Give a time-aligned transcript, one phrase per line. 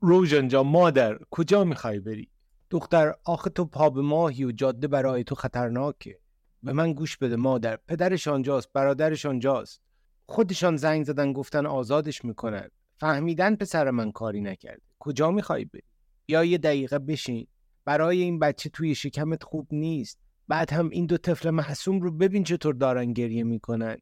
[0.00, 2.30] روژان جا مادر کجا می‌خوای بری؟
[2.70, 6.18] دختر آخه تو پا به ماهی و جاده برای تو خطرناکه.
[6.62, 7.78] به من گوش بده مادر.
[7.88, 9.80] پدرش آنجاست برادرش آنجاست.
[10.26, 12.68] خودشان زنگ زدن گفتن آزادش می‌کنن.
[12.96, 14.82] فهمیدن پسر من کاری نکرده.
[14.98, 15.82] کجا می‌خوای بری؟
[16.28, 17.46] یا یه دقیقه بشین.
[17.84, 20.18] برای این بچه توی شکمت خوب نیست.
[20.48, 23.96] بعد هم این دو طفل محسوم رو ببین چطور دارن گریه می‌کنن.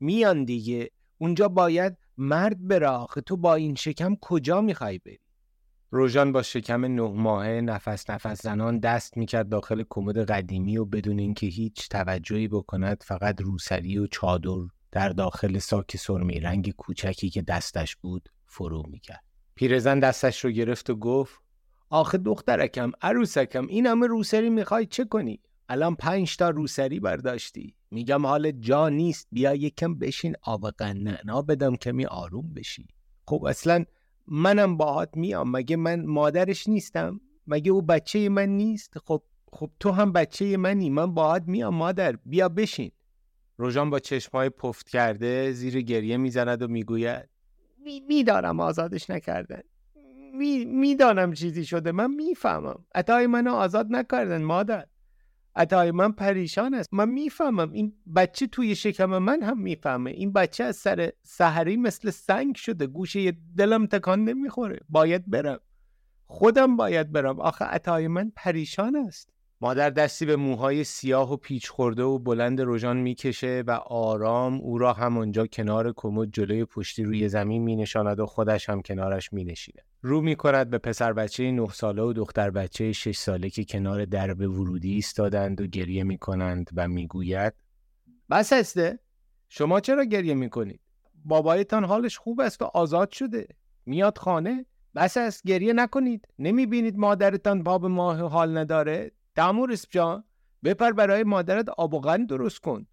[0.00, 0.90] میان دیگه.
[1.18, 5.18] اونجا باید مرد بره آخه تو با این شکم کجا می‌خوای بری؟
[5.90, 11.18] روژان با شکم نه ماهه نفس نفس زنان دست می‌کرد داخل کمد قدیمی و بدون
[11.18, 17.42] اینکه هیچ توجهی بکند فقط روسری و چادر در داخل ساک سرمی رنگ کوچکی که
[17.42, 19.24] دستش بود فرو می‌کرد.
[19.54, 21.40] پیرزن دستش رو گرفت و گفت
[21.90, 25.40] آخه دخترکم عروسکم این همه روسری می‌خوای چه کنی؟
[25.72, 27.74] الان پنج تا روسری برداشتی.
[27.90, 29.28] میگم حال جا نیست.
[29.32, 32.88] بیا یکم بشین آب قنعنا بدم کمی آروم بشی
[33.26, 33.84] خب اصلا
[34.28, 35.56] منم باهات میام.
[35.56, 40.90] مگه من مادرش نیستم؟ مگه او بچه من نیست؟ خب خب تو هم بچه منی.
[40.90, 42.16] من باهات میام مادر.
[42.26, 42.90] بیا بشین.
[43.56, 47.28] روژان با چشمای پفت کرده زیر گریه می‌زند و می‌گوید
[48.08, 49.60] می‌دانم آزادش نکردن.
[50.66, 51.92] می‌دانم چیزی شده.
[51.92, 52.84] من می‌فهمم.
[52.94, 54.86] عطای منو آزاد نکردن مادر.
[55.56, 56.94] عطای من پریشان است.
[56.94, 57.72] من می‌فهمم.
[57.72, 60.10] این بچه توی شکم من هم می‌فهمه.
[60.10, 62.86] این بچه از سر سحری مثل سنگ شده.
[62.86, 64.78] گوشه دلم تکان نمی‌خوره.
[64.88, 65.60] باید برم.
[66.26, 67.40] خودم باید برم.
[67.40, 69.32] آخه عطای من پریشان است.
[69.60, 74.78] مادر دستی به موهای سیاه و پیچ خورده و بلند روژان می‌کشه و آرام او
[74.78, 79.91] را همانجا کنار کمد جلوی پشتی روی زمین مینشاند و خودش هم کنارش مینشیند.
[80.04, 84.40] رو می‌کند به پسر بچه نه ساله و دختر بچه شش ساله که کنار درب
[84.40, 87.52] ورودی ایستادند و گریه می‌کنند و می‌گوید
[88.30, 88.98] بس هسته
[89.48, 90.80] شما چرا گریه می‌کنید؟
[91.24, 93.48] بابایتان حالش خوب است و آزاد شده.
[93.86, 94.66] میاد خانه.
[94.94, 96.28] بس است گریه نکنید.
[96.38, 100.24] نمی‌بینید مادرتان باب ماه حال نداره؟ دامورس جان
[100.64, 102.86] بپر برای مادرت آب و قند درست کن.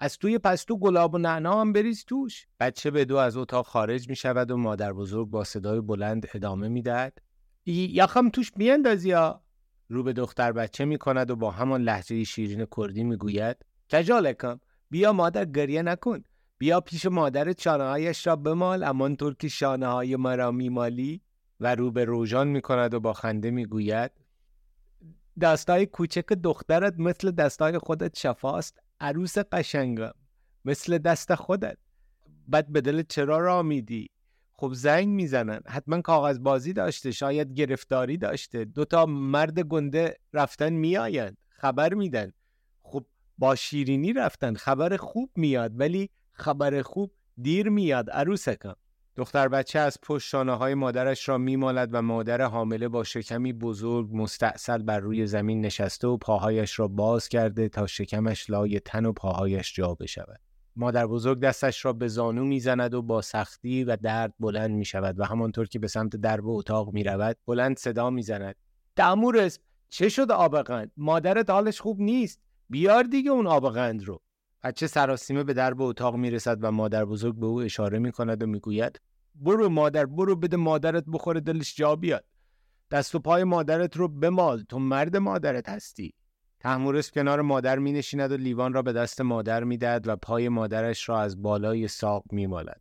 [0.00, 2.46] از توی پستو گلاب و نعنا هم بریز توش.
[2.60, 6.68] بچه به دو از اتاق خارج می شود و مادر بزرگ با صدای بلند ادامه
[6.68, 7.18] می‌دهد.
[7.66, 9.42] یخم توش میاندازی یا
[9.88, 13.56] رو به دختر بچه می کند و با همان لحجه شیرین کردی می‌گوید
[13.92, 16.22] کجالکم؟ بیا مادر گریه نکن.
[16.58, 21.22] بیا پیش مادر شانه هایش را بمال همانطور که شانه های مرا میمالی.
[21.60, 24.10] و رو به روژان می کند و با خنده می‌گوید
[25.40, 28.82] دستای کوچک دخترت مثل دستای خودت شفاست.
[29.00, 30.12] عروس قشنگم
[30.64, 31.78] مثل دست خودت.
[32.48, 34.10] بعد به دل چرا را میدی؟
[34.52, 35.60] خب زنگ می‌زنن.
[35.66, 38.64] حتما کاغذ بازی داشته شاید گرفتاری داشته.
[38.64, 42.32] دوتا مرد گنده رفتن میآیند خبر میدن.
[42.82, 43.06] خب
[43.38, 48.74] با شیرینی رفتن خبر خوب میاد ولی خبر خوب دیر میاد عروسکم.
[49.16, 54.08] دختر بچه از پشت شانه های مادرش را میمالد و مادر حامله با شکمی بزرگ
[54.12, 59.12] مستعصل بر روی زمین نشسته و پاهایش را باز کرده تا شکمش لای تن و
[59.12, 60.40] پاهایش جا بشود.
[60.76, 65.20] مادر بزرگ دستش را به زانو می‌زند و با سختی و درد بلند می شود
[65.20, 68.54] و همانطور که به سمت درب اتاق می رود بلند صدا می زند.
[68.96, 72.40] دمورس چه شد آبقند؟ مادرت حالش خوب نیست.
[72.70, 74.20] بیار دیگه اون آبقند رو.
[74.62, 78.46] بچه سراسیمه به درب اتاق می‌رسد و مادر بزرگ به او اشاره می کند و
[78.46, 79.00] می‌گوید
[79.34, 82.24] برو مادر برو بده مادرت بخوره دلش جا بیاد.
[82.90, 86.14] دست و پای مادرت رو بمال تو مرد مادرت هستی.
[86.60, 90.48] تحمورس کنار مادر می نشیند و لیوان را به دست مادر می دهد و پای
[90.48, 92.80] مادرش را از بالای ساق می مالد.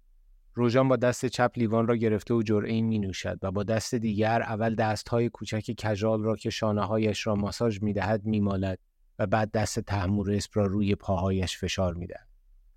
[0.54, 4.42] روژان با دست چپ لیوان را گرفته و جرعه می نوشد و با دست دیگر
[4.42, 8.80] اول دستهای کوچک کژال را که شانه هایش را ماساژ می دهد می مالد
[9.20, 12.28] و بعد دست تحمورس را روی پاهایش فشار می دهد.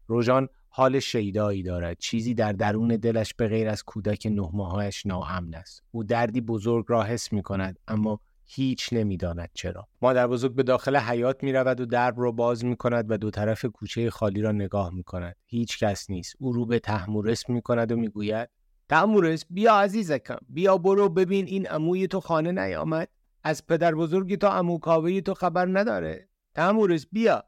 [0.07, 1.97] روژان حال شیدایی دارد.
[1.99, 5.83] چیزی در درون دلش به غیر از کودک نه ماهایش ناامن است.
[5.91, 9.89] او دردی بزرگ را حس می کند اما هیچ نمی‌داند چرا.
[10.03, 13.31] مادر بزرگ به داخل حیات می رود و درب را باز می کند و دو
[13.31, 16.35] طرف کوچه خالی را نگاه می کند هیچ کس نیست.
[16.39, 18.49] او رو به تحمورس می کند و می گوید
[18.89, 23.09] تحمورس بیا عزیزکم بیا برو ببین این عموی تو خانه نیامد.
[23.45, 24.79] از پدر بزرگی تو عمو
[25.21, 27.45] تو خبر نداره تحمورس بیا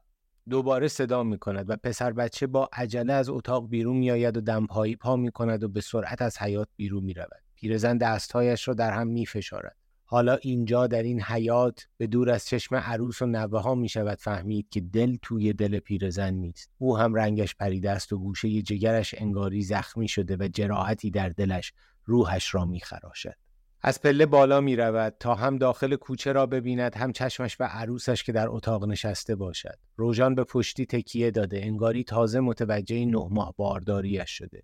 [0.49, 4.41] دوباره صدا می کند و پسر بچه با عجله از اتاق بیرون می آید و
[4.41, 7.41] دمپایی پا می کند و به سرعت از حیات بیرون می رود.
[7.55, 9.75] پیرزن دستهایش را در هم می فشارد.
[10.05, 14.17] حالا اینجا در این حیات به دور از چشم عروس و نوه ها می شود
[14.19, 16.69] فهمید که دل توی دل پیرزن نیست.
[16.77, 21.73] او هم رنگش پریده است و گوشه جگرش انگاری زخمی شده و جراحتی در دلش
[22.05, 23.35] روحش را می خراشد.
[23.83, 28.23] از پله بالا می رود تا هم داخل کوچه را ببیند هم چشمش به عروسش
[28.23, 29.77] که در اتاق نشسته باشد.
[29.95, 34.61] روژان به پشتی تکیه داده انگاری تازه متوجه نه ماه بارداریش شده.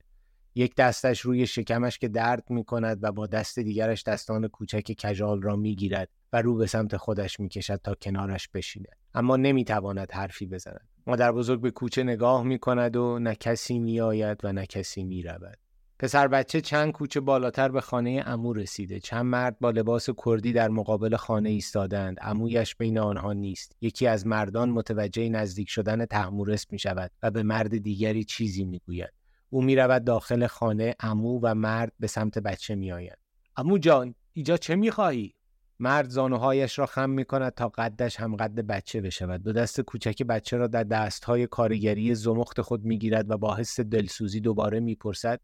[0.55, 5.41] یک دستش روی شکمش که درد می کند و با دست دیگرش دستان کوچک کجال
[5.41, 9.63] را می گیرد و رو به سمت خودش می کشد تا کنارش بشیند اما نمی
[9.63, 14.45] تواند حرفی بزند مادر بزرگ به کوچه نگاه می کند و نه کسی می آید
[14.45, 15.57] و نه کسی می رود
[15.99, 18.99] پسر بچه چند کوچه بالاتر به خانه امو رسیده.
[18.99, 22.17] چند مرد با لباس کردی در مقابل خانه ایستادند.
[22.21, 23.75] امویش بین آنها نیست.
[23.81, 28.79] یکی از مردان متوجه نزدیک شدن تحمورس می شود و به مرد دیگری چیزی می
[28.79, 29.13] گوید.
[29.49, 33.17] او می رود داخل خانه امو و مرد به سمت بچه می آید
[33.57, 35.33] امو جان ایجا چه می خواهی؟
[35.79, 39.43] مرد زانوهایش را خم می کند تا قدش هم قد بچه بشود.
[39.43, 43.79] دو دست کوچک بچه را در دستهای کارگری زمخت خود می گیرد و با حس
[43.79, 45.39] دلسوزی دوباره می پرسد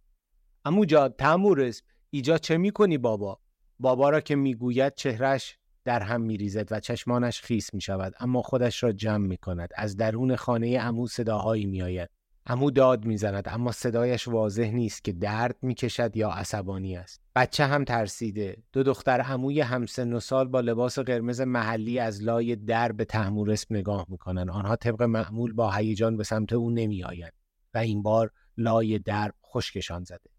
[0.65, 3.39] امو جان تمورس ایجا چه می کنی بابا؟
[3.79, 8.83] بابا را که می‌گوید چهرش در هم میریزد و چشمانش خیس می شود اما خودش
[8.83, 12.09] را جمع می کند از درون خانه امو صداهایی می آید
[12.45, 17.21] امو داد می‌زند اما صدایش واضح نیست که درد می‌کشد یا عصبانی است.
[17.35, 18.57] بچه هم ترسیده.
[18.73, 23.07] دو دختر عموی همسن و سال با لباس قرمز محلی از لای در به
[23.49, 24.49] اسم نگاه می‌کنند.
[24.49, 27.33] آنها طبق معمول با هیجان به سمت او نمیآیند
[27.73, 30.32] و این بار لای در خشکشان زده.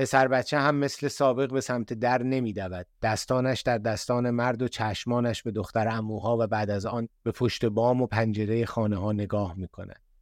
[0.00, 5.42] پسر بچه هم مثل سابق به سمت در نمیدود دستانش در دستان مرد و چشمانش
[5.42, 9.54] به دختر اموها و بعد از آن به پشت بام و پنجره خانه ها نگاه
[9.54, 9.68] می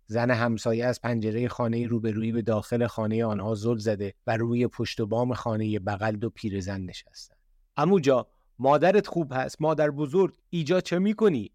[0.07, 5.01] زن همسایه از پنجره خانه روبرویی به داخل خانه آنها زل زده و روی پشت
[5.01, 7.39] بام خانه بغل دو پیرزن نشستند.
[7.77, 8.27] اموجا
[8.59, 11.51] مادرت خوب هست مادر بزرگ ایجا چه می‌کنی؟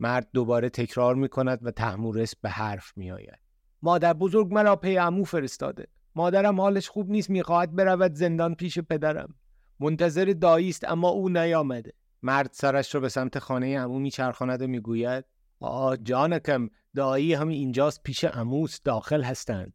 [0.00, 3.38] مرد دوباره تکرار می‌کند و تحمورس به حرف میآید.
[3.82, 5.86] مادر بزرگ مرا پی امو فرستاده.
[6.16, 9.34] مادرم حالش خوب نیست می‌خواهد برود زندان پیش پدرم.
[9.80, 11.92] منتظر دایی است اما او نیامده.
[12.22, 15.24] مرد سرش را به سمت خانه امو میچرخاند و می‌گوید
[15.60, 19.72] آ جانکم دایی هم اینجاست پیش اموس داخل هستند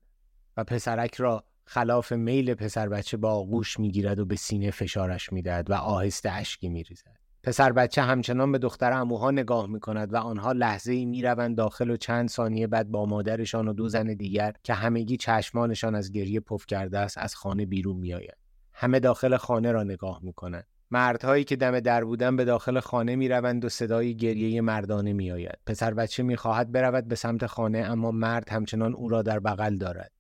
[0.57, 5.71] و پسرک را خلاف میل پسر بچه با آغوش می‌گیرد و به سینه فشارش می‌دهد
[5.71, 10.51] و آهسته اشکی میریزد پسر بچه همچنان به دختر اموها نگاه می کند و آنها
[10.51, 14.53] لحظه ای می روند داخل و چند ثانیه بعد با مادرشان و دو زن دیگر
[14.63, 18.37] که همگی چشمانشان از گریه پف کرده است از خانه بیرون می آید.
[18.73, 20.67] همه داخل خانه را نگاه می کنند.
[20.91, 25.31] مردهایی که دم در بودن به داخل خانه می روند و صدای گریه مردانه می
[25.31, 25.57] آید.
[25.65, 29.77] پسر بچه می خواهد برود به سمت خانه اما مرد همچنان او را در بغل
[29.77, 30.11] دارد.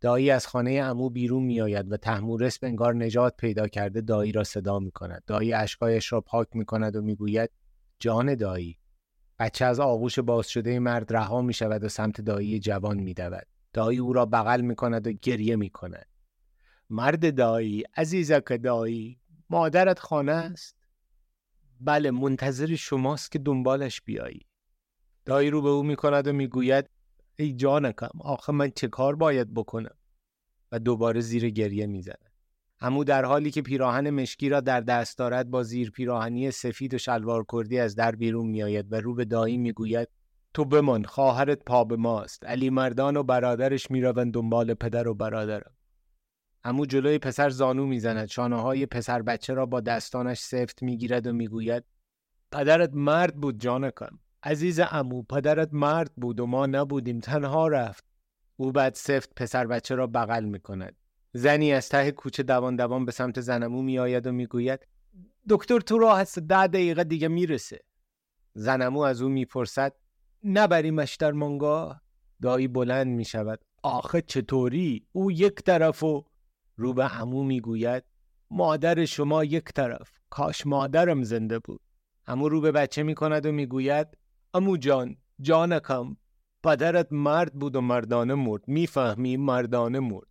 [0.00, 4.44] دایی از خانه امو بیرون می آید و تحمورس انگار نجات پیدا کرده دایی را
[4.44, 5.22] صدا می کند.
[5.26, 7.50] دایی اشکایش را پاک می کند و می گوید
[7.98, 8.78] جان دایی.
[9.38, 13.46] بچه از آغوش باز شده مرد رها می شود و سمت دایی جوان می دود.
[13.72, 16.06] دایی او را بغل می کند و گریه می کند.
[16.90, 19.18] مرد دایی عزیزک دایی
[19.50, 20.76] مادرت خانه است
[21.80, 24.46] بله منتظر شماست که دنبالش بیایی
[25.24, 26.90] دایی رو به او می‌کند و می‌گوید
[27.38, 29.96] ای جانکم آخه من چه کار باید بکنم؟
[30.72, 32.30] و دوباره زیر گریه می‌زند
[32.78, 36.98] همو در حالی که پیراهن مشکی را در دست دارد با زیر پیراهنی سفید و
[36.98, 40.08] شلوار کردی از در بیرون میآید و رو به دایی می‌گوید
[40.54, 42.44] تو بمان خواهرت پا به ماست.
[42.44, 45.72] علی مردان و برادرش می‌روند دنبال پدر و برادرم.
[46.64, 48.26] امو جلوی پسر زانو می‌زند.
[48.26, 51.84] شانه های پسر بچه را با دستانش سفت می‌گیرد و می‌گوید
[52.52, 54.18] پدرت مرد بود جانکم.
[54.42, 58.04] عزیز امو پدرت مرد بود و ما نبودیم تنها رفت.
[58.56, 60.96] او بعد سفت پسر بچه را بغل می‌کند.
[61.32, 64.86] زنی از ته کوچه دوان دوان به سمت زنمو میآید و می‌گوید
[65.48, 67.80] دکتر تو راه هست ده دقیقه دیگه می‌رسه.
[68.54, 69.92] زنمو از او می‌پرسد
[70.44, 72.02] نبریمش در مانگاه
[72.42, 76.24] دایی بلند می‌شود آخه چطوری؟ او یک طرف و
[76.76, 78.04] رو به همو می‌گوید
[78.50, 81.80] مادر شما یک طرف کاش مادرم زنده بود.
[82.26, 84.08] همو رو به بچه می‌کند و می‌گوید
[84.56, 86.16] امو جان جانکم
[86.64, 88.62] پدرت مرد بود و مردانه مرد.
[88.66, 90.28] می‌فهمی؟ مردانه مرد.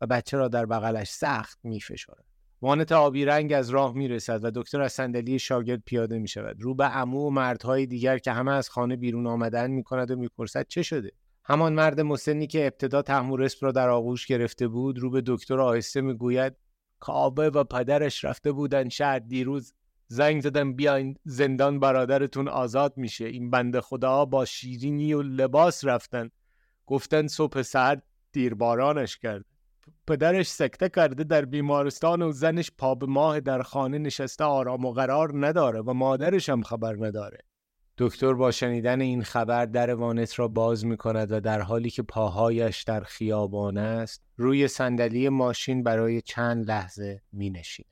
[0.00, 2.24] و بچه را در بغلش سخت میفشارد.
[2.62, 6.74] وانت آبی رنگ از راه می‌رسد و دکتر از صندلی شاگرد پیاده می شود رو
[6.74, 10.66] به امو و مردهای دیگر که همه از خانه بیرون آمدن می کند و می‌پرسد
[10.68, 11.12] چه شده؟
[11.44, 16.00] همان مرد مسنی که ابتدا تحمورسپ را در آغوش گرفته بود رو به دکتر آهسته
[16.00, 16.56] می‌گوید
[16.98, 19.74] کابه و پدرش رفته بودن شهر دیروز.
[20.06, 23.24] زنگ زدن بیاین زندان برادرتون آزاد میشه.
[23.24, 26.30] این بنده خدا با شیرینی و لباس رفتن.
[26.86, 29.44] گفتن صبح سرد دیربارانش کرد
[30.06, 34.92] پدرش سکته کرده در بیمارستان و زنش پا به ماه در خانه نشسته آرام و
[34.92, 37.38] قرار نداره و مادرش هم خبر نداره.
[37.98, 42.02] دکتر با شنیدن این خبر در وانت را باز می کند و در حالی که
[42.02, 47.74] پاهایش در خیابان است روی صندلی ماشین برای چند لحظه می نشیند.